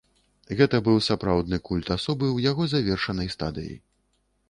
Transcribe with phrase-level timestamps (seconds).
[0.61, 3.81] Гэта быў сапраўдны культ асобы, у яго завершанай стадыі.